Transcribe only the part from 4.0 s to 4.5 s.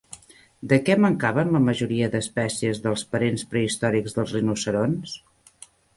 dels